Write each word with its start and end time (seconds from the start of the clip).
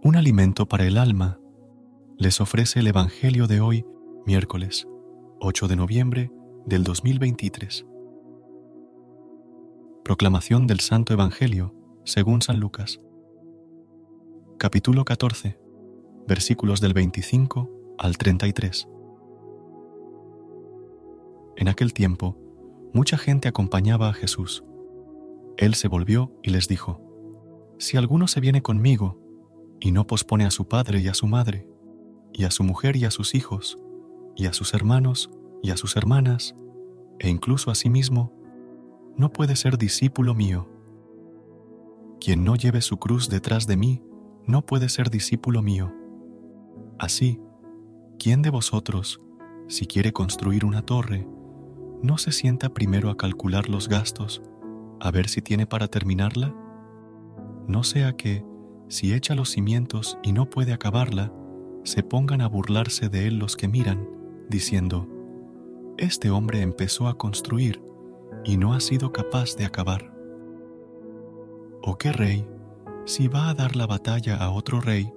Un 0.00 0.14
alimento 0.14 0.66
para 0.66 0.84
el 0.84 0.96
alma 0.96 1.40
les 2.18 2.40
ofrece 2.40 2.78
el 2.78 2.86
Evangelio 2.86 3.48
de 3.48 3.60
hoy, 3.60 3.84
miércoles 4.26 4.86
8 5.40 5.66
de 5.66 5.74
noviembre 5.74 6.30
del 6.66 6.84
2023. 6.84 7.84
Proclamación 10.04 10.68
del 10.68 10.78
Santo 10.78 11.12
Evangelio 11.12 11.74
según 12.04 12.42
San 12.42 12.60
Lucas. 12.60 13.00
Capítulo 14.56 15.04
14, 15.04 15.58
versículos 16.28 16.80
del 16.80 16.94
25 16.94 17.96
al 17.98 18.18
33. 18.18 18.88
En 21.56 21.66
aquel 21.66 21.92
tiempo, 21.92 22.38
mucha 22.94 23.18
gente 23.18 23.48
acompañaba 23.48 24.08
a 24.10 24.14
Jesús. 24.14 24.62
Él 25.56 25.74
se 25.74 25.88
volvió 25.88 26.32
y 26.44 26.50
les 26.50 26.68
dijo, 26.68 27.02
Si 27.78 27.96
alguno 27.96 28.28
se 28.28 28.38
viene 28.38 28.62
conmigo, 28.62 29.27
y 29.80 29.92
no 29.92 30.06
pospone 30.06 30.44
a 30.44 30.50
su 30.50 30.68
padre 30.68 31.00
y 31.00 31.08
a 31.08 31.14
su 31.14 31.26
madre, 31.26 31.68
y 32.32 32.44
a 32.44 32.50
su 32.50 32.64
mujer 32.64 32.96
y 32.96 33.04
a 33.04 33.10
sus 33.10 33.34
hijos, 33.34 33.78
y 34.36 34.46
a 34.46 34.52
sus 34.52 34.74
hermanos 34.74 35.30
y 35.62 35.70
a 35.70 35.76
sus 35.76 35.96
hermanas, 35.96 36.54
e 37.18 37.28
incluso 37.28 37.70
a 37.70 37.74
sí 37.74 37.90
mismo, 37.90 38.32
no 39.16 39.32
puede 39.32 39.56
ser 39.56 39.78
discípulo 39.78 40.34
mío. 40.34 40.68
Quien 42.20 42.44
no 42.44 42.56
lleve 42.56 42.80
su 42.80 42.98
cruz 42.98 43.28
detrás 43.28 43.66
de 43.66 43.76
mí, 43.76 44.02
no 44.46 44.64
puede 44.64 44.88
ser 44.88 45.10
discípulo 45.10 45.62
mío. 45.62 45.92
Así, 46.98 47.40
¿quién 48.18 48.42
de 48.42 48.50
vosotros, 48.50 49.20
si 49.66 49.86
quiere 49.86 50.12
construir 50.12 50.64
una 50.64 50.82
torre, 50.82 51.26
no 52.02 52.18
se 52.18 52.32
sienta 52.32 52.72
primero 52.72 53.10
a 53.10 53.16
calcular 53.16 53.68
los 53.68 53.88
gastos, 53.88 54.42
a 55.00 55.10
ver 55.10 55.28
si 55.28 55.42
tiene 55.42 55.66
para 55.66 55.88
terminarla? 55.88 56.54
No 57.66 57.82
sea 57.82 58.16
que, 58.16 58.44
si 58.88 59.12
echa 59.12 59.34
los 59.34 59.50
cimientos 59.50 60.18
y 60.22 60.32
no 60.32 60.48
puede 60.48 60.72
acabarla, 60.72 61.32
se 61.84 62.02
pongan 62.02 62.40
a 62.40 62.48
burlarse 62.48 63.08
de 63.08 63.26
él 63.28 63.38
los 63.38 63.56
que 63.56 63.68
miran, 63.68 64.08
diciendo, 64.48 65.06
Este 65.98 66.30
hombre 66.30 66.62
empezó 66.62 67.08
a 67.08 67.16
construir 67.16 67.82
y 68.44 68.56
no 68.56 68.74
ha 68.74 68.80
sido 68.80 69.12
capaz 69.12 69.56
de 69.56 69.64
acabar. 69.64 70.14
¿O 71.82 71.96
qué 71.96 72.12
rey, 72.12 72.46
si 73.04 73.28
va 73.28 73.48
a 73.48 73.54
dar 73.54 73.76
la 73.76 73.86
batalla 73.86 74.36
a 74.36 74.50
otro 74.50 74.80
rey, 74.80 75.12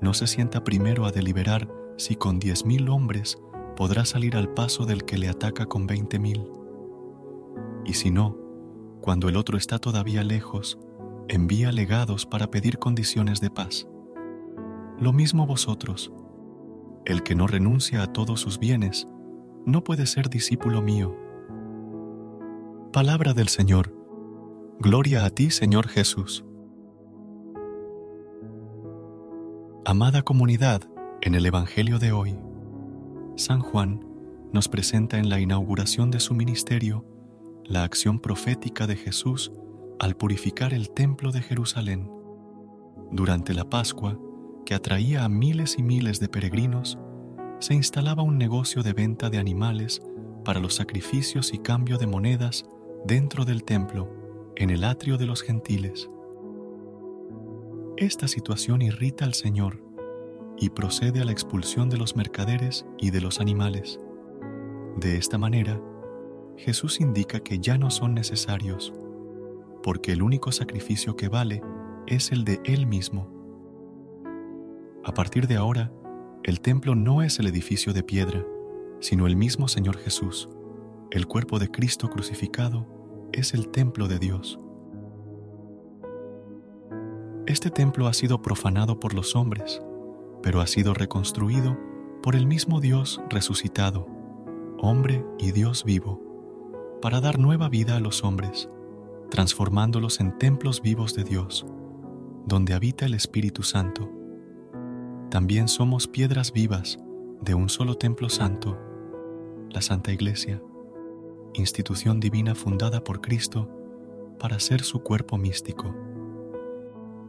no 0.00 0.14
se 0.14 0.26
sienta 0.26 0.64
primero 0.64 1.04
a 1.04 1.12
deliberar 1.12 1.68
si 1.96 2.16
con 2.16 2.38
diez 2.38 2.64
mil 2.64 2.88
hombres 2.88 3.38
podrá 3.76 4.04
salir 4.04 4.36
al 4.36 4.52
paso 4.54 4.86
del 4.86 5.04
que 5.04 5.18
le 5.18 5.28
ataca 5.28 5.66
con 5.66 5.86
veinte 5.86 6.18
mil? 6.18 6.48
Y 7.84 7.94
si 7.94 8.10
no, 8.10 8.36
cuando 9.00 9.28
el 9.28 9.36
otro 9.36 9.56
está 9.56 9.78
todavía 9.78 10.22
lejos, 10.22 10.78
envía 11.28 11.72
legados 11.72 12.26
para 12.26 12.50
pedir 12.50 12.78
condiciones 12.78 13.40
de 13.40 13.50
paz. 13.50 13.86
Lo 14.98 15.12
mismo 15.12 15.46
vosotros. 15.46 16.12
El 17.04 17.22
que 17.22 17.34
no 17.34 17.46
renuncia 17.46 18.02
a 18.02 18.12
todos 18.12 18.40
sus 18.40 18.58
bienes 18.58 19.06
no 19.64 19.82
puede 19.84 20.06
ser 20.06 20.28
discípulo 20.28 20.82
mío. 20.82 21.16
Palabra 22.92 23.32
del 23.32 23.48
Señor. 23.48 23.94
Gloria 24.78 25.24
a 25.24 25.30
ti, 25.30 25.50
Señor 25.50 25.88
Jesús. 25.88 26.44
Amada 29.84 30.22
comunidad, 30.22 30.82
en 31.22 31.34
el 31.34 31.46
Evangelio 31.46 31.98
de 31.98 32.12
hoy, 32.12 32.38
San 33.36 33.60
Juan 33.60 34.04
nos 34.52 34.68
presenta 34.68 35.18
en 35.18 35.28
la 35.28 35.40
inauguración 35.40 36.10
de 36.10 36.20
su 36.20 36.34
ministerio 36.34 37.04
la 37.64 37.84
acción 37.84 38.18
profética 38.18 38.86
de 38.86 38.96
Jesús 38.96 39.52
al 40.00 40.16
purificar 40.16 40.72
el 40.72 40.90
templo 40.90 41.30
de 41.30 41.42
Jerusalén. 41.42 42.10
Durante 43.12 43.52
la 43.52 43.68
Pascua, 43.68 44.18
que 44.64 44.74
atraía 44.74 45.24
a 45.24 45.28
miles 45.28 45.76
y 45.78 45.82
miles 45.82 46.20
de 46.20 46.28
peregrinos, 46.30 46.98
se 47.58 47.74
instalaba 47.74 48.22
un 48.22 48.38
negocio 48.38 48.82
de 48.82 48.94
venta 48.94 49.28
de 49.28 49.36
animales 49.36 50.00
para 50.42 50.58
los 50.58 50.74
sacrificios 50.74 51.52
y 51.52 51.58
cambio 51.58 51.98
de 51.98 52.06
monedas 52.06 52.64
dentro 53.04 53.44
del 53.44 53.62
templo, 53.62 54.08
en 54.56 54.70
el 54.70 54.84
atrio 54.84 55.18
de 55.18 55.26
los 55.26 55.42
gentiles. 55.42 56.08
Esta 57.98 58.26
situación 58.26 58.80
irrita 58.80 59.26
al 59.26 59.34
Señor 59.34 59.84
y 60.56 60.70
procede 60.70 61.20
a 61.20 61.26
la 61.26 61.32
expulsión 61.32 61.90
de 61.90 61.98
los 61.98 62.16
mercaderes 62.16 62.86
y 62.98 63.10
de 63.10 63.20
los 63.20 63.38
animales. 63.38 64.00
De 64.96 65.18
esta 65.18 65.36
manera, 65.36 65.78
Jesús 66.56 67.02
indica 67.02 67.40
que 67.40 67.58
ya 67.58 67.76
no 67.76 67.90
son 67.90 68.14
necesarios 68.14 68.94
porque 69.82 70.12
el 70.12 70.22
único 70.22 70.52
sacrificio 70.52 71.16
que 71.16 71.28
vale 71.28 71.62
es 72.06 72.32
el 72.32 72.44
de 72.44 72.60
Él 72.64 72.86
mismo. 72.86 73.28
A 75.04 75.14
partir 75.14 75.46
de 75.46 75.56
ahora, 75.56 75.92
el 76.42 76.60
templo 76.60 76.94
no 76.94 77.22
es 77.22 77.38
el 77.38 77.46
edificio 77.46 77.92
de 77.92 78.02
piedra, 78.02 78.44
sino 79.00 79.26
el 79.26 79.36
mismo 79.36 79.68
Señor 79.68 79.96
Jesús. 79.96 80.48
El 81.10 81.26
cuerpo 81.26 81.58
de 81.58 81.70
Cristo 81.70 82.10
crucificado 82.10 82.86
es 83.32 83.54
el 83.54 83.68
templo 83.68 84.08
de 84.08 84.18
Dios. 84.18 84.60
Este 87.46 87.70
templo 87.70 88.06
ha 88.06 88.12
sido 88.12 88.42
profanado 88.42 89.00
por 89.00 89.14
los 89.14 89.34
hombres, 89.34 89.82
pero 90.42 90.60
ha 90.60 90.66
sido 90.66 90.94
reconstruido 90.94 91.78
por 92.22 92.36
el 92.36 92.46
mismo 92.46 92.80
Dios 92.80 93.20
resucitado, 93.28 94.06
hombre 94.78 95.24
y 95.38 95.52
Dios 95.52 95.84
vivo, 95.84 96.20
para 97.00 97.20
dar 97.20 97.38
nueva 97.38 97.68
vida 97.68 97.96
a 97.96 98.00
los 98.00 98.22
hombres 98.24 98.68
transformándolos 99.30 100.20
en 100.20 100.36
templos 100.38 100.82
vivos 100.82 101.14
de 101.14 101.24
Dios, 101.24 101.64
donde 102.46 102.74
habita 102.74 103.06
el 103.06 103.14
Espíritu 103.14 103.62
Santo. 103.62 104.10
También 105.30 105.68
somos 105.68 106.08
piedras 106.08 106.52
vivas 106.52 106.98
de 107.40 107.54
un 107.54 107.68
solo 107.68 107.94
templo 107.94 108.28
santo, 108.28 108.76
la 109.70 109.80
Santa 109.80 110.12
Iglesia, 110.12 110.60
institución 111.54 112.18
divina 112.18 112.54
fundada 112.54 113.04
por 113.04 113.20
Cristo 113.20 113.70
para 114.38 114.58
ser 114.58 114.82
su 114.82 115.02
cuerpo 115.02 115.38
místico. 115.38 115.94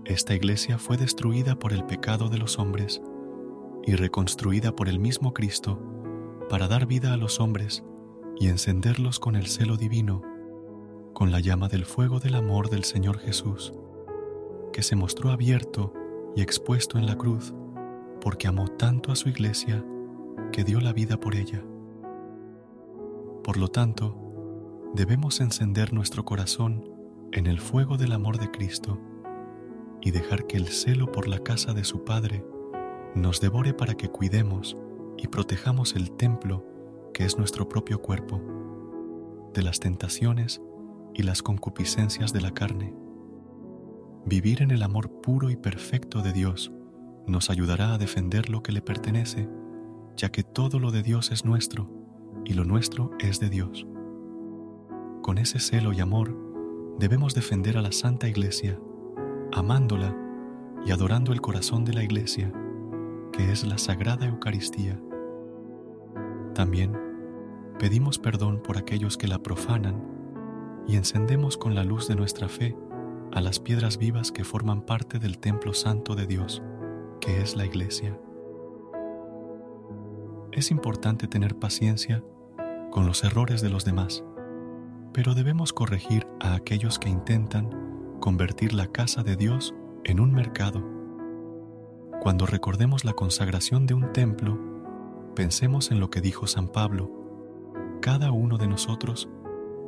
Esta 0.06 0.33
iglesia 0.33 0.80
fue 0.80 0.98
destruida 0.98 1.56
por 1.56 1.74
el 1.74 1.86
pecado 1.86 2.27
de 2.27 2.39
los 2.39 2.57
hombres 2.57 3.01
y 3.86 3.95
reconstruida 3.95 4.75
por 4.75 4.89
el 4.89 5.00
mismo 5.00 5.33
Cristo 5.33 5.80
para 6.50 6.68
dar 6.68 6.88
vida 6.88 7.13
a 7.13 7.18
los 7.18 7.39
hombres 7.39 7.83
y 8.39 8.48
encenderlos 8.48 9.19
con 9.19 9.36
el 9.36 9.45
celo 9.45 9.77
divino 9.77 10.24
con 11.21 11.31
la 11.31 11.39
llama 11.39 11.68
del 11.68 11.85
fuego 11.85 12.19
del 12.19 12.33
amor 12.33 12.71
del 12.71 12.83
Señor 12.83 13.19
Jesús, 13.19 13.73
que 14.73 14.81
se 14.81 14.95
mostró 14.95 15.29
abierto 15.29 15.94
y 16.35 16.41
expuesto 16.41 16.97
en 16.97 17.06
la 17.06 17.15
cruz, 17.15 17.53
porque 18.19 18.47
amó 18.47 18.68
tanto 18.69 19.12
a 19.12 19.15
su 19.15 19.29
iglesia 19.29 19.85
que 20.51 20.63
dio 20.63 20.81
la 20.81 20.94
vida 20.94 21.19
por 21.19 21.35
ella. 21.35 21.63
Por 23.44 23.57
lo 23.57 23.68
tanto, 23.68 24.18
debemos 24.95 25.41
encender 25.41 25.94
nuestro 25.94 26.25
corazón 26.25 26.89
en 27.33 27.45
el 27.45 27.59
fuego 27.59 27.97
del 27.97 28.13
amor 28.13 28.39
de 28.39 28.50
Cristo 28.50 28.97
y 30.01 30.09
dejar 30.09 30.47
que 30.47 30.57
el 30.57 30.69
celo 30.69 31.12
por 31.12 31.27
la 31.27 31.38
casa 31.38 31.75
de 31.75 31.83
su 31.83 32.03
Padre 32.03 32.44
nos 33.13 33.39
devore 33.39 33.75
para 33.75 33.94
que 33.94 34.09
cuidemos 34.09 34.75
y 35.19 35.27
protejamos 35.27 35.95
el 35.95 36.13
templo 36.13 36.65
que 37.13 37.25
es 37.25 37.38
nuestro 37.38 37.69
propio 37.69 38.01
cuerpo, 38.01 38.41
de 39.53 39.62
las 39.62 39.79
tentaciones 39.79 40.63
y 41.13 41.24
las 41.24 41.42
concupiscencias 41.42 42.34
de 42.34 42.42
la 42.42 42.52
carne. 42.52 42.94
Vivir 44.25 44.62
en 44.62 44.72
el 44.72 44.84
amor 44.84 45.22
puro 45.22 45.50
y 45.50 45.56
perfecto 45.56 46.22
de 46.22 46.31
Dios 46.31 46.72
nos 47.28 47.50
ayudará 47.50 47.94
a 47.94 47.98
defender 47.98 48.50
lo 48.50 48.62
que 48.62 48.72
le 48.72 48.81
pertenece, 48.81 49.50
ya 50.16 50.31
que 50.31 50.44
todo 50.44 50.80
lo 50.80 50.92
de 50.92 51.04
Dios 51.04 51.31
es 51.31 51.46
nuestro 51.46 51.90
y 52.46 52.54
lo 52.54 52.63
nuestro 52.63 53.12
es 53.19 53.40
de 53.40 53.50
Dios. 53.50 53.88
Con 55.22 55.38
ese 55.38 55.60
celo 55.60 55.94
y 55.94 56.00
amor 56.00 56.36
debemos 57.00 57.34
defender 57.34 57.78
a 57.78 57.81
la 57.81 57.92
Santa 57.92 58.28
Iglesia, 58.28 58.80
amándola 59.52 60.16
y 60.86 60.92
adorando 60.92 61.31
el 61.31 61.42
corazón 61.42 61.86
de 61.86 61.94
la 61.94 62.04
Iglesia, 62.04 62.52
que 63.31 63.52
es 63.52 63.66
la 63.66 63.78
Sagrada 63.78 64.28
Eucaristía. 64.28 65.00
También 66.54 66.98
pedimos 67.80 68.19
perdón 68.19 68.62
por 68.62 68.78
aquellos 68.78 69.18
que 69.18 69.28
la 69.28 69.40
profanan 69.40 70.20
y 70.88 70.95
encendemos 70.95 71.57
con 71.57 71.75
la 71.75 71.83
luz 71.83 72.07
de 72.07 72.16
nuestra 72.16 72.48
fe 72.48 72.75
a 73.31 73.42
las 73.42 73.60
piedras 73.60 73.98
vivas 73.98 74.31
que 74.31 74.44
forman 74.44 74.81
parte 74.81 75.19
del 75.19 75.38
templo 75.39 75.74
santo 75.74 76.16
de 76.16 76.28
Dios, 76.28 76.62
que 77.19 77.42
es 77.42 77.56
la 77.56 77.66
Iglesia. 77.66 78.19
Es 80.51 80.69
importante 80.69 81.28
tener 81.28 81.56
paciencia 81.56 82.24
con 82.92 83.06
los 83.06 83.24
errores 83.24 83.62
de 83.62 83.69
los 83.69 83.86
demás, 83.86 84.24
pero 85.13 85.33
debemos 85.33 85.72
corregir 85.72 86.28
a 86.39 86.56
aquellos 86.56 87.00
que 87.00 87.10
intentan 87.10 87.69
convertir 88.19 88.74
la 88.74 88.88
casa 88.88 89.24
de 89.24 89.38
Dios 89.38 89.74
en 90.04 90.19
un 90.19 90.34
mercado. 90.34 90.84
Cuando 92.22 92.45
recordemos 92.45 93.06
la 93.06 93.13
consagración 93.13 93.88
de 93.88 93.94
un 93.94 94.12
templo, 94.13 94.60
pensemos 95.36 95.89
en 95.92 96.00
lo 96.00 96.10
que 96.10 96.22
dijo 96.22 96.48
San 96.48 96.68
Pablo. 96.68 97.10
Cada 98.01 98.31
uno 98.31 98.57
de 98.57 98.68
nosotros 98.68 99.30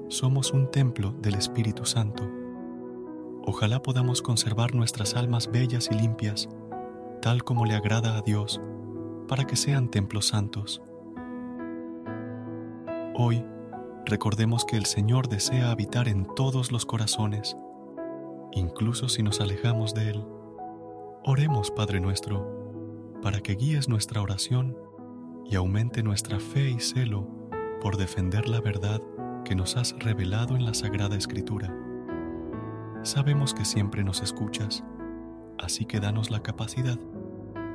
somos 0.09 0.53
un 0.53 0.69
templo 0.69 1.13
del 1.19 1.35
Espíritu 1.35 1.85
Santo. 1.85 2.23
Ojalá 3.45 3.81
podamos 3.81 4.21
conservar 4.21 4.73
nuestras 4.75 5.15
almas 5.15 5.51
bellas 5.51 5.89
y 5.91 5.95
limpias, 5.95 6.49
tal 7.21 7.43
como 7.43 7.65
le 7.65 7.75
agrada 7.75 8.17
a 8.17 8.21
Dios 8.21 8.61
para 9.27 9.45
que 9.45 9.55
sean 9.55 9.89
templos 9.89 10.27
santos. 10.27 10.81
Hoy, 13.15 13.43
recordemos 14.05 14.65
que 14.65 14.77
el 14.77 14.85
Señor 14.85 15.27
desea 15.27 15.71
habitar 15.71 16.07
en 16.07 16.25
todos 16.35 16.71
los 16.71 16.85
corazones, 16.85 17.57
incluso 18.51 19.09
si 19.09 19.23
nos 19.23 19.39
alejamos 19.39 19.93
de 19.93 20.11
Él. 20.11 20.25
Oremos, 21.23 21.71
Padre 21.71 21.99
nuestro, 21.99 23.19
para 23.21 23.39
que 23.39 23.55
guíes 23.55 23.87
nuestra 23.87 24.21
oración 24.21 24.77
y 25.45 25.55
aumente 25.55 26.03
nuestra 26.03 26.39
fe 26.39 26.69
y 26.69 26.79
celo 26.79 27.27
por 27.81 27.97
defender 27.97 28.47
la 28.47 28.61
verdad 28.61 29.01
que 29.43 29.55
nos 29.55 29.77
has 29.77 29.97
revelado 29.99 30.55
en 30.55 30.65
la 30.65 30.73
Sagrada 30.73 31.15
Escritura. 31.15 31.73
Sabemos 33.03 33.53
que 33.53 33.65
siempre 33.65 34.03
nos 34.03 34.21
escuchas, 34.21 34.83
así 35.59 35.85
que 35.85 35.99
danos 35.99 36.31
la 36.31 36.41
capacidad 36.41 36.97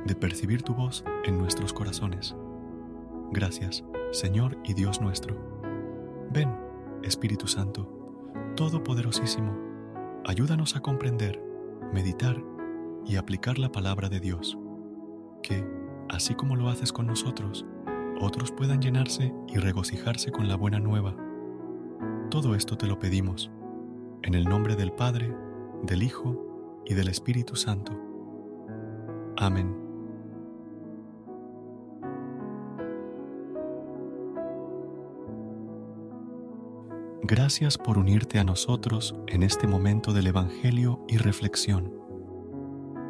de 0.05 0.15
percibir 0.15 0.63
tu 0.63 0.73
voz 0.73 1.03
en 1.25 1.37
nuestros 1.37 1.73
corazones. 1.73 2.35
Gracias, 3.31 3.83
Señor 4.11 4.57
y 4.63 4.73
Dios 4.73 5.01
nuestro. 5.01 5.37
Ven, 6.31 6.55
Espíritu 7.03 7.47
Santo, 7.47 7.95
Todopoderosísimo, 8.55 9.55
ayúdanos 10.25 10.75
a 10.75 10.81
comprender, 10.81 11.41
meditar 11.93 12.41
y 13.05 13.15
aplicar 13.15 13.59
la 13.59 13.71
palabra 13.71 14.09
de 14.09 14.19
Dios, 14.19 14.57
que, 15.43 15.65
así 16.09 16.33
como 16.33 16.55
lo 16.55 16.69
haces 16.69 16.91
con 16.91 17.07
nosotros, 17.07 17.65
otros 18.19 18.51
puedan 18.51 18.81
llenarse 18.81 19.33
y 19.47 19.57
regocijarse 19.57 20.31
con 20.31 20.47
la 20.47 20.55
buena 20.55 20.79
nueva. 20.79 21.15
Todo 22.29 22.53
esto 22.53 22.77
te 22.77 22.85
lo 22.85 22.99
pedimos, 22.99 23.49
en 24.21 24.35
el 24.35 24.43
nombre 24.43 24.75
del 24.75 24.91
Padre, 24.91 25.35
del 25.81 26.03
Hijo 26.03 26.83
y 26.85 26.93
del 26.93 27.07
Espíritu 27.07 27.55
Santo. 27.55 27.99
Amén. 29.35 29.75
Gracias 37.23 37.79
por 37.79 37.97
unirte 37.97 38.37
a 38.37 38.43
nosotros 38.43 39.15
en 39.25 39.41
este 39.41 39.65
momento 39.65 40.13
del 40.13 40.27
Evangelio 40.27 41.03
y 41.07 41.17
reflexión. 41.17 41.91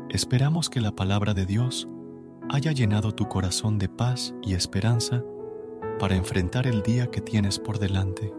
Esperamos 0.10 0.70
que 0.70 0.80
la 0.80 0.96
palabra 0.96 1.34
de 1.34 1.46
Dios 1.46 1.90
haya 2.50 2.72
llenado 2.72 3.14
tu 3.14 3.28
corazón 3.28 3.80
de 3.80 3.90
paz 3.90 4.34
y 4.42 4.54
esperanza 4.54 5.26
para 6.00 6.16
enfrentar 6.16 6.68
el 6.68 6.84
día 6.84 7.12
que 7.12 7.20
tienes 7.20 7.60
por 7.60 7.80
delante. 7.80 8.39